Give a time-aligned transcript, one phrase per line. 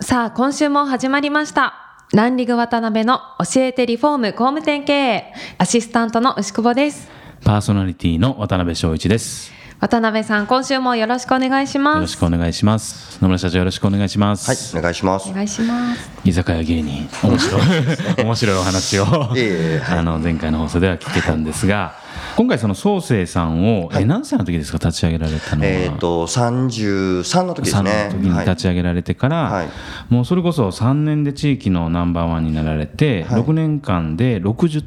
[0.00, 1.74] さあ今週も始まりました。
[2.12, 3.18] ランリグ渡辺の
[3.52, 5.32] 教えてリフォーム工務店経営。
[5.58, 7.10] アシスタントの牛久保です。
[7.44, 9.50] パーソナリティの渡辺翔一です。
[9.80, 13.22] 渡辺さん今週もよろしくお願いしますよろしくお願いします。
[13.22, 14.72] 野村社長よろしくお願いします。
[14.74, 15.32] はい、お願いしますお。
[15.32, 17.62] 願いします居酒屋芸人、面白い、
[18.24, 21.94] 面白いお話を、あの前回の放送では聞けたんですが、
[22.36, 25.68] 今回その創生さんを、え何歳の時ですか立ち上げられたのは？
[25.68, 28.04] えっ、と、33の時です3ね。
[28.06, 29.68] の時にはい立ち上げられてから、はい
[30.08, 34.82] もうそれこそ3年で地域のナンバーワンになられて、はい6年間で60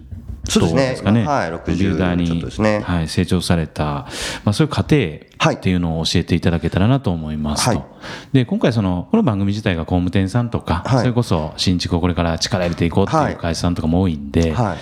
[0.60, 0.90] そうですね。
[0.90, 2.82] ですかね、はい60ビルダーにね。
[2.82, 4.96] はい、成長された、まあ、そういう過程
[5.42, 5.56] はい。
[5.56, 7.84] っていうのを教えていただけたらなと思いますと、はい。
[8.32, 11.00] で今回その、この番組自体が工務店さんとか、はい。
[11.00, 14.78] それこそ新築をこれから力入れていこうっていう会社さんとかも多いんで、はい。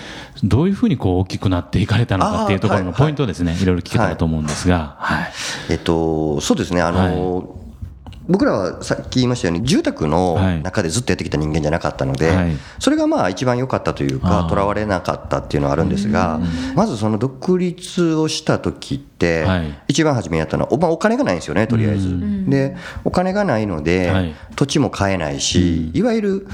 [0.46, 3.64] どういうふうにこう大きくなっていかれたのかっていうところのポイントをですね、い。
[3.64, 5.32] ろいろ聞けたらと思うんですが、はい。
[5.70, 7.59] えっと、そうですね、あの、
[8.30, 12.56] 僕らはさっき言いましたように、住宅のはい中でずっとやってきた人間じゃなかったので、はい。
[12.78, 14.48] それがまあ一番良かったというあか、ー。
[14.48, 16.40] とらわれなかったっていうのはあるんですが、
[16.74, 19.04] まずその独立をした時
[19.88, 22.08] 一番初めやったのは、おまあ、お金がないんですよね、とりあえず。
[22.48, 24.34] で、お金がないので、はい。
[24.56, 26.48] 土地も買えないし、いわゆる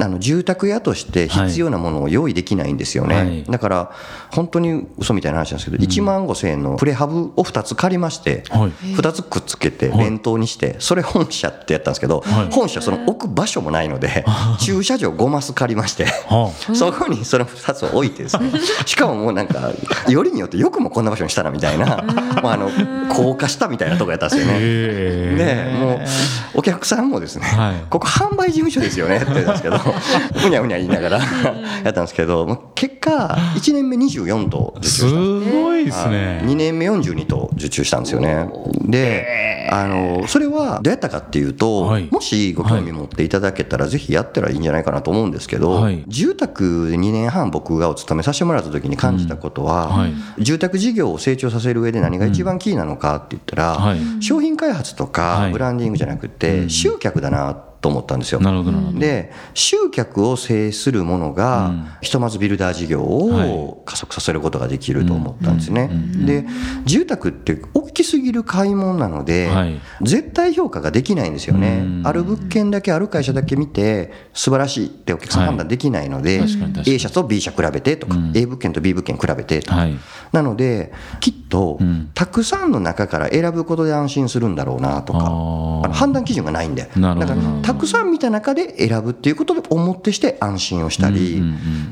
[0.00, 3.14] あの住宅屋として必要なものを用意できないんですよね。
[3.14, 3.44] はい。
[3.44, 3.92] だから、
[4.30, 8.70] 本当に嘘みたいな話なんですけど、1万5千円のプレハブを2つ借りまして、はい。
[8.94, 9.98] 2つくっつけて、はい。
[9.98, 12.52] 連投にして、それ本社ってやったんですけど、はい。
[12.52, 14.24] 本社、その置く場所もないので、
[14.60, 16.04] 駐車場5マス借りまして。
[16.04, 18.50] はそこにその2つを置いてですね、
[18.86, 19.70] しかももうなんか、
[20.08, 22.03] よりによってよくもこんな場所にしたなみたいな、
[22.42, 22.70] もうあの
[23.08, 24.58] 高架下みたいなとこやったんですよあね。
[24.60, 27.74] へでもうお客さんもですね、はい。
[27.90, 29.76] ここ販売事務所ですよねって言ったんですけど、
[30.46, 35.18] うにゃうにゃ言いながらやったんですけど、結果、1年目24頭受注すした。
[35.18, 36.42] んですごいですね。
[36.44, 38.48] 2年目42頭受注したんですよね。
[38.80, 42.08] で、あのそれはどうやったかっていうと、はい。
[42.10, 46.04] もしご興味持っていただけたら、ぜひやったらいいんじゃないかなと思うんですけど、はい。
[46.06, 49.92] 住宅で2年半、僕がお勤めさせてもらった時に感じたことは、うん。
[49.92, 50.12] はい。
[50.38, 53.98] 住宅事業を成長させる上で何が一番キーなのかって言ったら、はい。
[54.22, 55.12] 商品開発とはい。
[55.12, 58.40] かブランディングじゃなくて、集客だなと思ったんですよ。
[58.40, 58.98] なるほど、なるほど。
[58.98, 61.88] で集客を制するものが、うん。
[62.00, 65.90] ひとまずビルダー事業はいを加速させることができると思ったんですね。
[66.24, 66.46] で
[66.86, 69.78] 住宅って大きすぎる買い物なので、はい。
[70.00, 71.82] 絶対評価ができないんですよね。
[71.84, 72.02] うん。
[72.06, 76.96] ある物件だけある会社だけ見て素晴らしいってお客さんはい判断できないので、確かに確かに。
[76.96, 78.32] A 社と B 社比べてとか、うん。
[78.34, 79.94] A 物件と B 物件比べてとか、はい。
[80.32, 80.90] なので
[81.20, 82.10] きっと、うん。
[82.14, 85.92] たくさんの中から選ぶことで安心するんだろうなとか。
[85.92, 86.88] 判断基準がないんで。
[86.96, 87.34] なるほど。
[87.34, 91.42] だからたくさん見た中で選ぶっていうことで思ってして安心をしたり、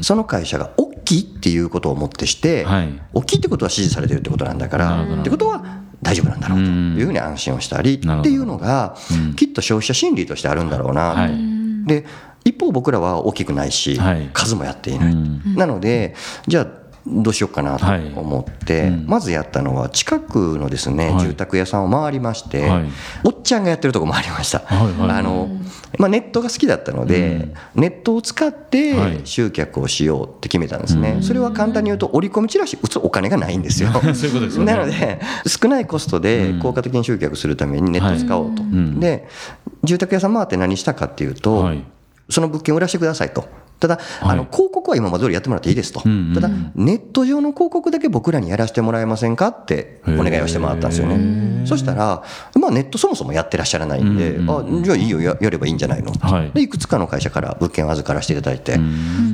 [0.00, 3.00] その会社が大きいっていうことを思ってして、はい。
[3.12, 9.34] 大きいってことは支持されてるってことなんだからってことは大丈夫なんだろうというふうに安心をしたりっていうのがうん。
[9.34, 11.12] きっと消費者心理としてあるんだろうな。
[11.12, 11.87] と、はい。
[11.87, 12.06] で
[12.44, 14.31] 一方僕らは大きくないし、はい。
[14.32, 15.54] 数もやっていない、うん。
[15.54, 16.15] なので
[16.47, 18.13] じゃあどうしようかなとはい。
[18.15, 19.07] 思って、うん。
[19.07, 21.21] まずやったのは近くのですね、はい。
[21.21, 22.85] 住宅屋さんを回りまして、はい。
[23.25, 25.49] おっちゃんがやってるとこ回りました、はいはいあの
[25.99, 29.21] まあ、ネットが好きだったので、ネットを使ってはい。
[29.25, 31.23] 集客をしようって決めたんですね、うん。
[31.23, 33.91] それは簡単に言うと折り込みチラシ打つお金がないんですよ。
[33.91, 34.65] ね。
[34.65, 39.01] なので少ないコストで効果的に集客するためにネットを使おうと、はいうん。
[39.01, 39.27] で
[39.83, 41.84] 住宅屋さん回って何したかっていうと、はい。
[42.31, 43.45] その物件を売らせてくださいと。
[43.82, 46.06] ただ、あの広告は今まで通りやってもらっていいですと、た
[46.41, 49.48] だ、ネット上の広告だけ僕らにやらせてもらえませんか？
[49.48, 51.66] ってお願いをしてもらったんですよね。
[51.66, 52.22] そしたら、
[52.54, 56.51] まあ、ネットそもそもやってらっしゃらないんで、うんあじゃあいいよや、やればいいんじゃないの、はい。
[56.53, 58.78] でいくつかの会社から物件を預からせていただいて、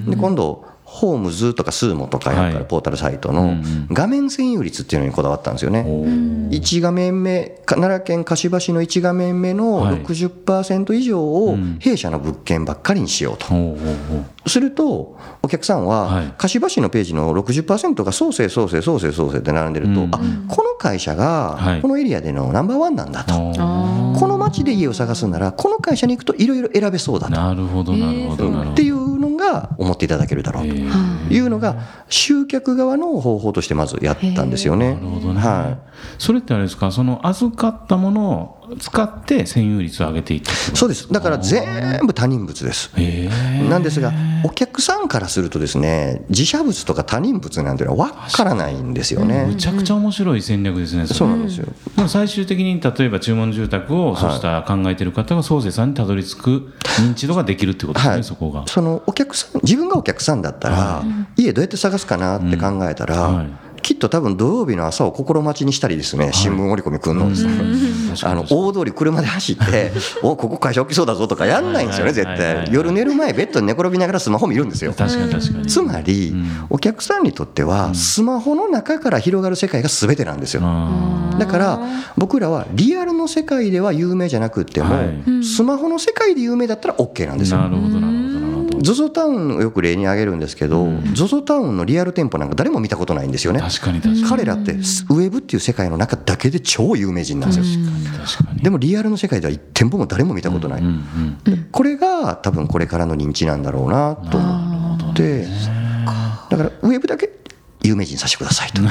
[0.06, 2.58] で今度、ホームズとかスーモとかやっぱはい。
[2.61, 3.56] りポータルサイトの
[3.93, 5.82] 画面占有率っていうのにこだわったんですよね。
[6.50, 10.02] 1画面目、か奈良県柏市の1画面目のはい。
[10.02, 13.46] 60%以上をうん弊社の物件ばっかりにしようと。
[14.49, 16.35] すると、お客さんは、はい。
[16.38, 20.19] 柏市のページの60%が創生、創生、創生、創生って並んでると、うんあ
[20.49, 21.76] この会社はい。
[21.76, 28.70] がこのエリアでのナンバーワンなんだと、あこの街で家を探すなら、この会社に行くといろいろ選べそうだーなるほどなるほどなるほど。
[28.73, 29.07] っていう
[29.49, 31.77] のが思っていただけるだろうとえーいうのが、
[32.09, 34.95] 集客側の方法としてまずやったんですよね。
[34.95, 35.79] なるほどね、は
[36.19, 36.91] それってあれですか？
[36.91, 40.53] その預かったものを使って占有率を上げていった。
[40.53, 41.12] そうです。
[41.12, 42.91] だから全部他人物です。
[43.69, 44.12] なんですが
[44.44, 49.47] お客さんからするとですね自社物とか他人物なんていうのは分からないんですよね。
[49.47, 51.67] むちゃくちゃ面白い戦略ですねそうなんですよ。
[51.97, 58.25] でも最終的に例えば注文住宅をそうした考えてる方が創生さんにたどり着く認知度ができるってことですね、はい。
[58.25, 58.67] そこが。
[58.67, 61.03] そのお客さん自分がお客さんだったら、
[61.37, 63.47] 家どうやって探すかなって考えたら、うんはい。
[63.81, 67.53] きっと多分土曜日の朝を心待ちにしたりですね新聞折り込み来るのですね、
[68.25, 69.93] あの大通り車で走って
[70.23, 72.69] おここ会社起きそうだぞとかやんないんですよね絶対。
[72.70, 74.93] 夜寝る前ベッドに寝転びながらスマホ見るんですよ。
[74.97, 75.67] 確かに確かに。
[75.67, 76.35] つまり、
[76.70, 80.62] お客さんにとってはスマホの中から広がる世界が全てなんですよ。
[80.65, 81.81] あだから
[82.17, 85.44] 僕らはリアルの世界では有名じゃなくっても、はい。
[85.44, 87.59] スマホの世界で有名だったら OK なんですよ。
[87.59, 88.27] なるほどなるほど
[88.80, 93.60] ZOZO タウンをよく例に挙げるんですけど、ZOZO タウンのリアル店舗なんか誰も見たことないんですよね。
[93.60, 94.25] 確かに確かに。
[94.25, 98.46] 彼らってウェブっていう世界の中だけで超有名人なんですよ。
[98.62, 100.82] でもリアルの世界では一店舗も誰も見たことない。
[101.72, 105.46] これが多分これからの認知なんだろうなと思って、
[106.50, 107.30] だからウェブだけ
[107.82, 108.82] 有名人させてくださいと。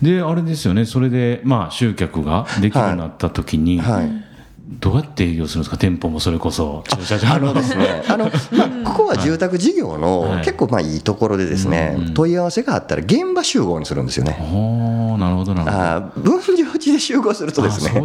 [0.00, 0.84] であれですよね。
[0.84, 4.27] それでまあ集客ができるようになった時に、はい
[4.70, 5.78] どうやって営業するんですか？
[5.78, 6.84] 店舗もそれこそ。
[6.98, 10.00] 駐車場あのですね、 あのまあ、ここは住宅事業はい。
[10.00, 14.36] の結構まあいいところでですね、問い合わせがあったら現場集合にするんですよね。
[14.52, 15.82] おーなるほどなるほど。
[15.82, 18.04] あー分譲地で集合するとですね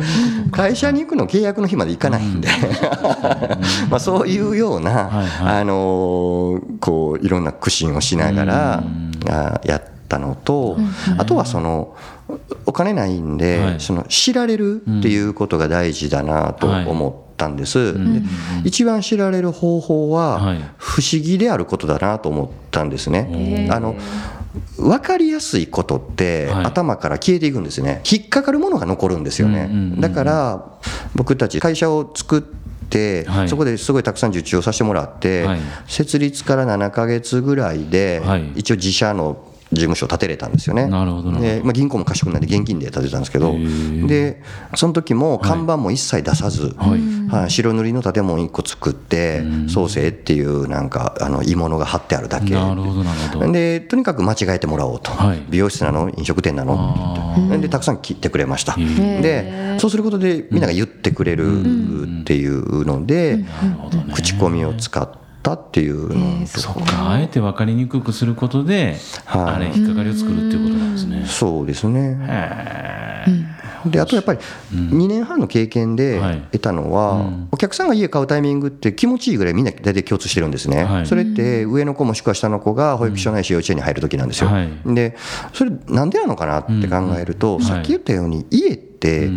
[0.52, 2.48] 会社に行くの契約の日まで行かないんで、
[3.92, 5.58] まあそういうような、はいはい。
[5.62, 8.84] あのーこういろんな苦心をしながら
[9.30, 10.78] あーやったのと、
[11.18, 11.94] あとはその
[12.74, 13.80] お金ないんで、はい。
[13.80, 18.00] その知られるっていうことが大事だなと思ったんです、で
[18.64, 20.58] 一番知られる方法ははい。
[20.78, 23.70] 不思議であることだなと思ったんですね。
[23.72, 23.96] あの
[24.78, 26.66] 分かりやすいことってはい。
[26.66, 28.02] 頭から消えていくんですね。
[28.12, 30.02] 引っかかるものが残るんですよね、うんうんうんうん。
[30.02, 30.66] だから
[31.14, 32.42] 僕たち会社を作っ
[32.90, 33.50] て、はい。
[33.50, 35.60] そこですごいたくさん受注をさせてもらって、はい。
[35.88, 38.52] 設立から7か月ぐらいで、はい。
[38.56, 40.88] 一応自社の事務所を建てれたんですよね。
[40.88, 43.56] なるほどでまあ、銀行も賢くないんで現金で建てたんですけど
[44.08, 44.42] で
[44.76, 46.98] その時も看板も一切出さず、は
[47.48, 47.50] い。
[47.50, 52.54] 白塗りの建物1個作って創生っていうなんかあの鋳物が貼ってあるだけ。
[52.54, 53.52] なるほどなるほど。
[53.52, 55.44] でとにかく間違えてもらおうと、はい。
[55.50, 56.12] 美容室なの？
[56.16, 57.60] 飲食店なの？
[57.60, 58.76] でたくさん切ってくれました。
[58.78, 63.44] でそうすることでみんなが言ってくれるっていうので、
[64.14, 65.10] 口コミを使っ
[65.44, 68.96] たっていうのとそっかあえて分かりにくくすることで、
[69.26, 69.56] はい。
[69.56, 71.26] あれ引っかかりを作るっていうことなんですね。
[71.28, 72.18] そうですね。
[72.22, 74.40] へであとやっぱり
[74.72, 76.42] 2年半の経験ではい。
[76.54, 81.06] 得たのは、お客さんが家買うタイミングって気持ちいいぐらいみんな大体共通してるんですね、はい。
[81.06, 84.70] それって上の子もしくは下の子が保育所ないし幼稚園に入る時なんですよ、はい。
[84.86, 85.18] で
[85.54, 87.62] それなんでなのかなって考えると、ん。
[87.62, 89.30] さっき言ったように家って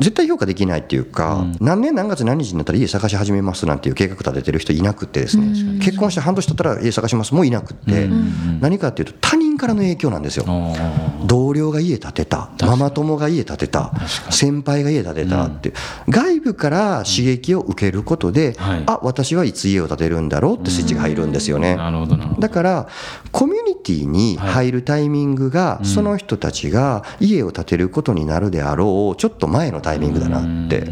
[0.00, 8.08] 絶対評価できないっていうか、何年何月何日になったら家探し始めますなんていう計画立ててる人いなくってですね、結婚して半年経ったら家探しますもういなくって、
[8.60, 10.44] 何かっていうと他人からの影響なんですよ、
[11.24, 12.50] 同僚が家建てた。
[12.60, 13.92] ママ友が家建てた。
[14.30, 15.72] 先輩が家建てたって、
[16.08, 18.82] 外部から刺激を受けることで、はい。
[18.86, 21.74] あ私はいつ家を建てるんだろうってスイッチが入るんですよね。
[21.74, 22.40] ーなるほどなるほど。
[22.40, 22.88] だから
[23.32, 30.84] コミュニティに入るタイミングが、その人たちが家を建てることになるであろうちょっと前のタイミングだなって、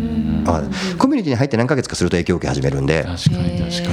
[0.47, 0.63] あ
[0.99, 3.05] コミュニティに入って何ヶ月かすると影響を受け始めるんで。
[3.05, 3.89] 確かに確か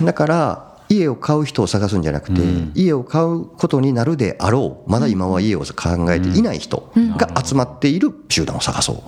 [0.00, 0.06] に。
[0.06, 2.40] だから家を買う人を探すんじゃなくて、
[2.74, 5.64] 家を買うことになるであろうまだ今は家を考
[6.12, 8.96] えていない人が集まっている集団を探そう。
[8.96, 9.02] っ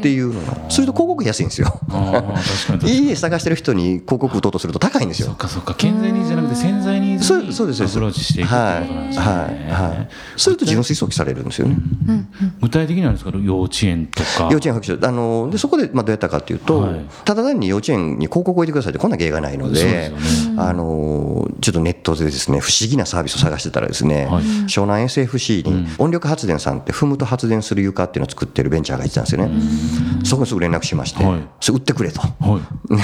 [0.00, 0.70] ていうのが。
[0.70, 1.80] すると広告安いんですよ。
[2.84, 5.28] 家探してる人に広告打とうとすると高いんですよ。
[5.28, 5.36] そっ。
[5.36, 5.74] かそっか。
[5.74, 9.96] 健全ニーズじゃなくて潜在にそうそうですアプローチしていくってことなんですね、はいはい。
[9.96, 10.08] はい。
[10.36, 11.76] すると純粋早期されるんですよね。
[12.60, 13.32] 具体的にはですか？
[13.36, 14.48] 幼稚園とか。
[14.50, 17.04] 幼稚園保育所あのでそこでまあどうやったかというと、はい。
[17.24, 24.44] ただ単に幼稚園に広告を置いてくださいってこんな芸がないのでそうですよあのちょっとネットでですね不思議なサービスを探してたらですね、はい。
[24.66, 29.50] 湘南 SFC に音力発電さんって踏むと発電する床っていうのを作ってるベンチャーがいてたんですよね、
[30.24, 31.48] そこにすぐ連絡しまして、はい。
[31.60, 32.20] それ売ってくれと。
[32.20, 32.28] は
[32.90, 32.92] い。
[32.94, 33.02] ね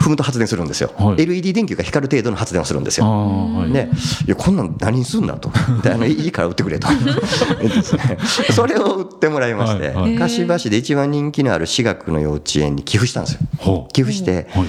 [0.00, 1.22] 踏むと発電するんですよ、はい。
[1.22, 3.06] LED 電球が光る程度の発電をするんですよ。
[3.06, 3.90] はい、ね、
[4.26, 5.52] いやこんなん何にすんだと。
[5.82, 6.88] であのいいから売ってくれと。
[8.52, 9.96] それを売ってもらいまして、はい。
[9.96, 10.16] はい。
[10.16, 13.88] 柏市で一番人気のある私学の幼稚園に寄付したんですよ。
[13.92, 14.66] 寄付して、はい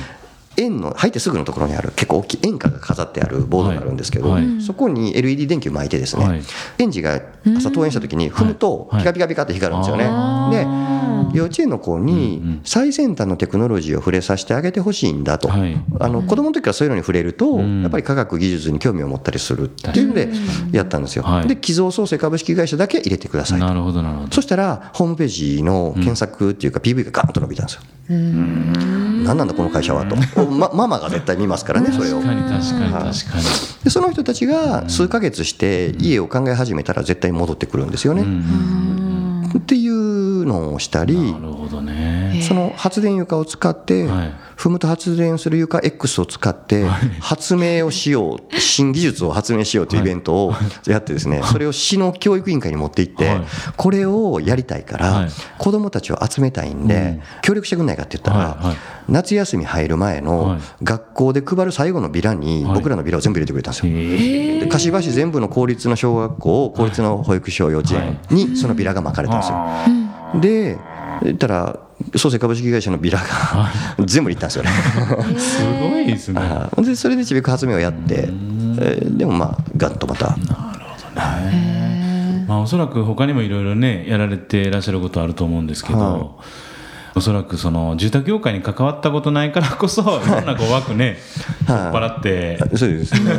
[0.57, 4.45] 円の入ってすぐのところにある結構大きい円歌が飾ってあるボードがあるんですけど、はい。
[4.45, 6.41] はいそこに LED 電球巻いてですね、はい。
[6.79, 7.21] 園児が
[7.57, 8.99] 朝登園した時に踏むとはい。
[9.01, 10.05] ピカピカピカって光るんですよね。
[10.51, 10.65] で
[11.37, 12.05] 幼稚園の子うんうん。
[12.05, 15.75] に最先端のテクノロジーを触れさせてあげてほしいんだと、はい。
[15.99, 17.81] あの子供の時からそういうのに触れると、ん。
[17.81, 20.29] やっぱり科学技術に興味を持ったりするっていうので
[20.71, 21.23] やったんですよ。
[21.23, 21.47] はい。
[21.47, 23.65] で寄贈創生株式会社だけ入れてくださいと。
[23.65, 24.31] なるほどなるほど。
[24.31, 27.81] そしたらホームページの検索っていうか PV がガーンと伸びたんですよ。
[29.25, 30.15] 何なんだこの会社はと、
[30.45, 32.21] ま、ママが絶対見ますからねそれを。
[32.21, 32.27] 確。
[32.27, 33.13] かに確かにはい。
[33.13, 33.43] 確かに。
[33.83, 38.23] でその人たちが数ヶ月して家を考え始めたら絶対戻ってくるんですよね。
[39.57, 42.41] っていうのをしたりなるほどね。
[42.47, 46.85] その発電床を使ってはい踏むと発電する床 X を使って
[47.19, 50.53] 発明をしよう新技術を発明しようというイベントを
[50.87, 53.41] やってですねそれを市の教育委員会に持って行ってはい。
[53.75, 55.29] これをやりたいかはらい。
[55.57, 58.75] 子どもたちを集めたいんで協力してくんないかって言ったら
[59.09, 60.61] 夏休み入る前はのい。
[60.83, 62.73] 学校で配る最後のビラにはい。
[62.75, 63.85] 僕らのビラを全部入れてくれたんです
[64.65, 64.69] よ。
[64.69, 70.41] 柏市全部の公立の小学校公立の保育所幼稚園にそのビラが巻かれたんですよ。
[70.41, 70.77] で
[71.23, 71.79] 言ったら
[72.15, 73.25] 創生株式会社のビラが
[74.05, 74.69] 全部いったんですよね。
[74.69, 76.41] ーすごいですね。
[76.77, 78.27] でそれでちびく発明をやって、
[78.79, 80.37] えーでもまあガッとまた。
[82.47, 86.21] まあおそらく他にもいろいろねやられていらっしゃることあると思うんですけど、はい。
[87.17, 90.05] おそらくその住宅業界に関わったことないからこそい。
[90.05, 91.17] ろんなこう枠ね
[91.65, 93.31] 取っ払って、そうですね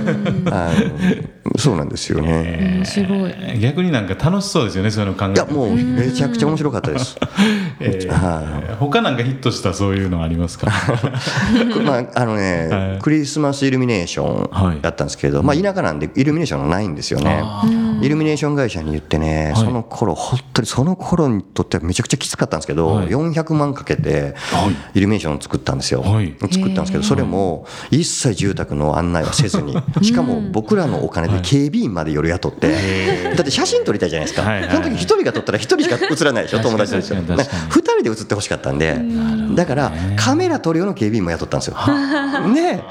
[1.59, 2.77] そうなんですよね。
[2.79, 3.59] 面白い。
[3.61, 7.17] 逆になんか楽しそうですよねそういうの考えいやもうめちゃくちゃ面白かったです。
[7.81, 10.71] えーは他なんかヒットしたそういうのありますか？
[11.85, 12.99] まああのね、はい。
[13.03, 17.43] クリスマスイルミネーショはいンやったんですけど、まあ田舎なんでイルミネーションがないんですよね。
[18.03, 19.65] イルミネーション会社に言ってね、はい。
[19.65, 23.07] その頃本当にその頃にとってはめちゃくちゃきつかったんですけど、はい。
[23.09, 24.35] 400万かけて
[24.95, 26.03] イルミネーションを作ったんですよ。
[26.03, 26.35] はい。
[26.41, 32.75] 作ったんですけど、それも一切住宅の案内はせずに、しかも僕らのお金で警備員まで夜雇って、
[33.37, 37.39] だって写真撮りたいじゃないですか、その時一人が撮ったら一人しか映らないでしょ、友達と一緒確かに。
[37.39, 38.99] 確かに二人で写ってほしかったんで、
[39.55, 41.77] だからカメラ撮る用の警備員も雇ったんですよ。
[42.53, 42.83] で、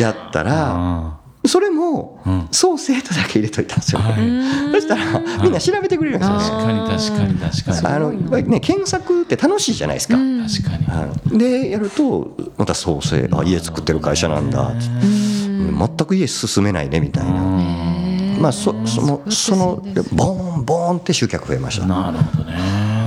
[0.00, 2.48] やったら、あそれもうん。
[2.50, 4.00] そう生徒だけ入れといたんですよ。
[4.00, 4.72] はい。
[4.72, 6.42] そしたらみんな調べてくれるんですよね。
[6.42, 8.50] 確かに確かに確かに。
[8.50, 10.14] ね検索って楽しいじゃないですか。
[10.14, 10.24] 確
[10.70, 10.86] かに。
[10.86, 14.72] はい、でやるとまた創生あ家作ってる会社なんだ
[15.56, 17.30] 全く家進めないねみたいな、
[18.38, 19.76] まあそそのその
[20.12, 21.86] ボーンボーンって集客増えました。
[21.86, 22.56] なるほどね。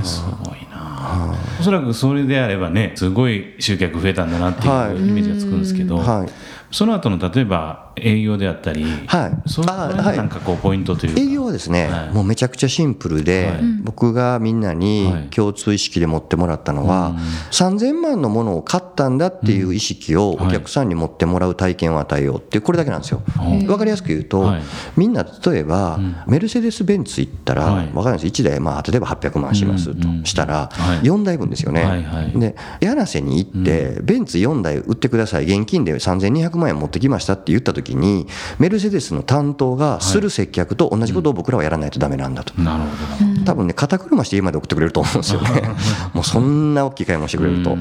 [0.03, 1.35] すごいな。
[1.59, 4.95] おそらくそれであればねすごい集客増えたんだなってはい。
[4.95, 6.29] いうイメージがつくんですけど、はい。
[6.71, 9.49] その後の例えば営業であったり、はい。
[9.49, 10.17] そういうあはい。
[10.17, 11.21] なんかこうポイントというか。
[11.21, 12.09] 営業はですね、はい。
[12.13, 13.59] もうめちゃくちゃシンプルで、はい。
[13.83, 15.23] 僕がみんなにはい。
[15.29, 17.15] 共通意識で持ってもらったのは、
[17.51, 23.21] 3000万のものを買ったんだっていう意識をお客さんに持ってもらう体験を与えようってこれだけなんですよ。
[23.37, 23.67] はい。
[23.67, 24.61] わかりやすく言うと、はい。
[24.97, 27.91] みんな例えば、メルセデス・ベンツ行ったら、はい。
[27.93, 30.99] わかるんです1台、まあ、例えば800万しますとしたら、はい。
[31.01, 31.83] 4台分ですよね。
[31.83, 32.39] はいはい。
[32.39, 35.45] で柳瀬に行って、ベンツ4台売ってください。
[35.45, 38.27] 現金で3200万円持ってきましたって言った時に
[38.57, 42.59] メルセデスの担当がする接客と同じことを僕らはやらないとダメなんだと。
[42.61, 43.25] なるほど。
[43.25, 45.61] なるほ多分ね肩車して家まで送ってくれると思うんですよね。
[46.13, 47.77] もうそんな大きい買い物してくれると。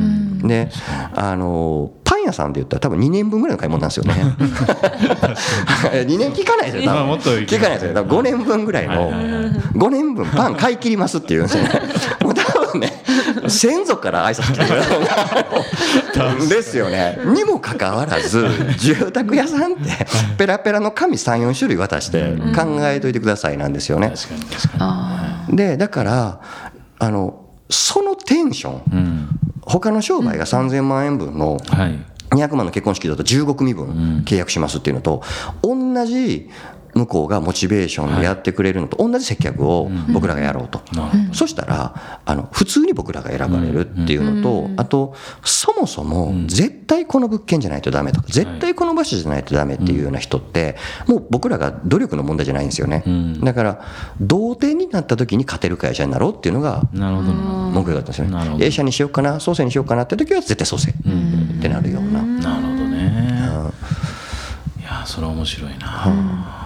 [0.46, 0.70] で
[1.14, 4.14] あのパン屋さんで言ったら多分2年分ぐらいの買い物なんですよね。
[5.92, 7.14] 2 年聞かないですよ多分。
[7.44, 7.94] 聞かないですよ。
[7.94, 11.70] 多分5年分ぐらいの5年分パン買い切りますって言うんですよね。
[12.22, 13.02] もう多分ね
[13.50, 17.18] 先祖から挨拶来てくれるですよね。
[17.24, 18.46] にもかかわらず
[18.78, 24.12] 住宅屋さんってペラペラの紙34種類渡して考えといてくださいなんですよね。
[24.14, 26.40] 確かに確かでだから
[26.98, 27.40] あの
[27.70, 29.28] そのテンションにうん。
[29.68, 31.98] 他の商売が3000万円分のはい。
[32.30, 35.22] 200万の結婚式だと15組分契約しますっていうのと
[35.62, 36.50] 同じ
[36.98, 40.80] 向こうがモチベーションでやってくれるのと同じ接客を僕らがやろうと、
[41.32, 45.14] そしたらあの普通に僕らが選ばれるっていうのと、あと
[45.44, 48.18] そもそも絶対この物件じゃないとダメと。
[48.22, 50.76] か絶対この場所じゃないとダメっていうような人って
[51.06, 53.40] もう僕らが努力の問題じゃないんですよね、ん。
[53.40, 53.84] だから
[54.20, 57.32] 同点になった時に勝てる会社になろうっていうのがどなるほど。
[57.32, 57.34] な
[57.70, 58.64] 目標だったんですよね。
[58.64, 60.94] A 社にしようかな創生にしようかなって時は絶対創生っ
[61.60, 62.22] てなるような。
[62.22, 63.38] なるほどね。
[64.80, 66.57] いやそれは面白いな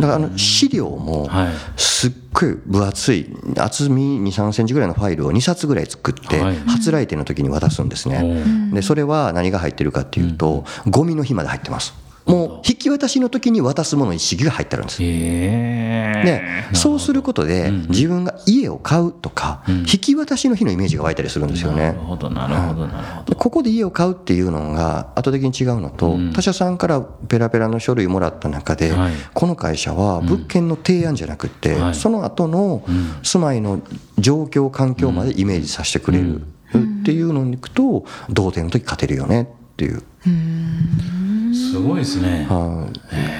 [0.00, 1.52] だからあの資料もはい。
[1.76, 3.26] すっごい分厚い
[3.56, 6.56] 厚み2 3センチぐらいのファイルを2冊ぐらい作ってはい。
[6.66, 8.70] 初来店の時に渡すんですね。
[8.72, 11.94] でそれは何が入ってるかっていうとゴミの日まで入ってます
[12.28, 14.98] もう引き渡しの時に渡すものに主義が入ってるんです。
[15.02, 16.22] え。
[16.70, 19.78] でそうすることでうん自分が家を買うとかうん。
[19.78, 21.78] 引き渡しの日のイメージが湧いたりするんですよね。
[21.78, 21.98] なる。
[22.00, 23.30] ほどなるほどなるほど。
[23.30, 26.32] でここで家を買うっていうのが後的に違うのと、うん。
[26.32, 29.12] 他社さんからペラペラの書類もらった中で、はい。
[29.32, 31.94] この会社は物件の提案じゃなくて、はい。
[31.94, 33.08] その後のうん。
[33.22, 33.80] 住まいの
[34.18, 40.02] 状況環境までイメージさせてくれるっていうのに行くと同点の時勝てるよねっていう、
[41.54, 42.48] すごいですね。
[42.50, 42.90] は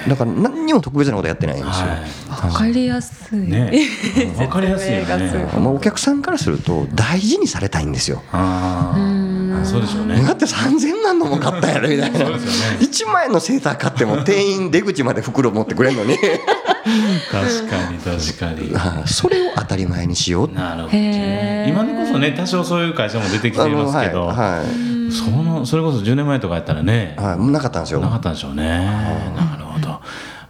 [0.05, 0.09] い。
[0.09, 1.87] だから何にも特別なことやってないんですよ。
[2.29, 3.39] はわかりやすい。
[3.39, 3.73] いね。
[4.39, 5.49] わかりやすいよね。
[5.59, 8.23] まあお客さんからすると大事にされたいんですよ。
[8.31, 10.21] ああそうでしょうね。
[10.21, 12.19] だって3000万のも買ったやろみたいな。
[12.19, 12.77] そうですよね。
[12.79, 16.15] 1万円のセーター買っても店員出口まで袋持ってくれるのに。
[16.15, 18.73] 確かに確かに。
[18.73, 19.09] はい。
[19.09, 20.55] それを当たり前にしよう。
[20.55, 20.93] なるほど。
[20.93, 28.63] ね今でこそね多少そういう会社も出てきてますけど、あのはいはいそのそれこそ10年前とかやったらね、はい、なかったんですよなかったんでしょうね。
[28.63, 29.99] なるほど。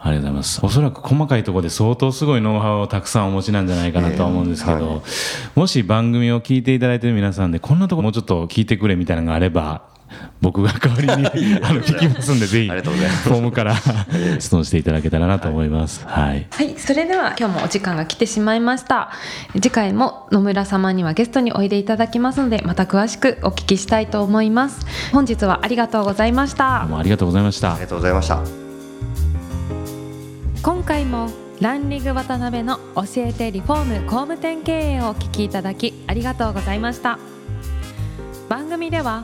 [0.02, 0.66] ありがとうございます。
[0.66, 5.02] おそらく細かいところで相当すごいノウハウをたくさんお持ちなんじゃないかなとは思うんですけど、ええは
[5.56, 9.82] もし番組を聞いていただいている皆さんで、こんなところもうちょっと聞いてくれみたいなのがあれば、
[10.42, 13.76] 僕が代わりに あの聞きますんで、ぜひ、ありがとうございますフォームから
[14.40, 16.06] 質問していただけたらなと思います。
[16.06, 16.48] はい。
[16.52, 19.12] はい、それでは今日もお時間が来てしまいました。
[19.54, 24.86] 次回も野村様にはゲストにおいでいただきますので、また詳しくお聞きしたいと思います。
[25.12, 26.90] 本日はありがとうございましたどう。
[26.92, 27.82] もありがとうございましたあり。
[27.82, 28.40] がとうございました
[30.62, 31.30] 今回も
[31.62, 37.20] ランリング渡辺の教えてリフォーム工務店経営をお聞きいただきありがとうございました
[38.48, 39.24] 番組では